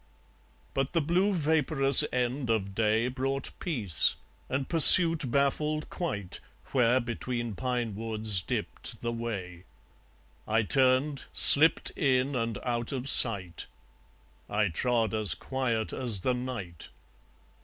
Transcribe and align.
But 0.73 0.93
the 0.93 1.01
blue 1.01 1.31
vaporous 1.31 2.03
end 2.11 2.49
of 2.49 2.73
day 2.73 3.07
Brought 3.07 3.51
peace, 3.59 4.15
and 4.49 4.67
pursuit 4.67 5.29
baffled 5.29 5.91
quite, 5.91 6.39
Where 6.71 6.99
between 6.99 7.53
pine 7.53 7.93
woods 7.93 8.41
dipped 8.41 9.01
the 9.01 9.11
way. 9.11 9.63
I 10.47 10.63
turned, 10.63 11.25
slipped 11.33 11.91
in 11.91 12.35
and 12.35 12.57
out 12.63 12.91
of 12.91 13.09
sight. 13.11 13.67
I 14.49 14.69
trod 14.69 15.13
as 15.13 15.35
quiet 15.35 15.93
as 15.93 16.21
the 16.21 16.33
night. 16.33 16.89